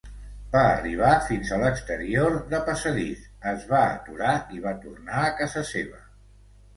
Va 0.53 0.61
arribar 0.67 1.09
fins 1.25 1.49
a 1.57 1.57
l'exterior 1.63 2.37
de 2.53 2.61
passadís, 2.69 3.27
es 3.51 3.67
va 3.73 3.81
aturar 3.99 4.31
i 4.57 4.63
va 4.65 4.73
tornar 4.87 5.21
a 5.27 5.35
casa 5.43 5.63
seva. 5.73 6.01